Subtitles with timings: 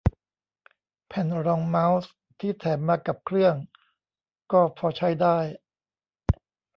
[1.07, 3.55] แผ่นรองเมาส์ที่แถมมากับเครื่อง
[4.51, 5.37] ก็พอใช้ได้